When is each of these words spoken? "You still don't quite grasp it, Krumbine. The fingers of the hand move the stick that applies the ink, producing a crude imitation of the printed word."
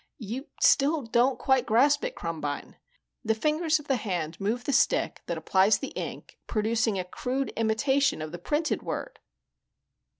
"You 0.17 0.47
still 0.59 1.03
don't 1.03 1.37
quite 1.37 1.67
grasp 1.67 2.03
it, 2.03 2.15
Krumbine. 2.15 2.77
The 3.23 3.35
fingers 3.35 3.77
of 3.79 3.87
the 3.87 3.97
hand 3.97 4.41
move 4.41 4.63
the 4.63 4.73
stick 4.73 5.21
that 5.27 5.37
applies 5.37 5.77
the 5.77 5.89
ink, 5.89 6.39
producing 6.47 6.97
a 6.97 7.03
crude 7.03 7.49
imitation 7.55 8.19
of 8.19 8.31
the 8.31 8.39
printed 8.39 8.81
word." 8.81 9.19